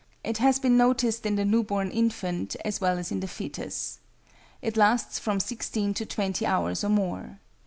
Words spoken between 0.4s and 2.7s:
been noticed in the new born infant,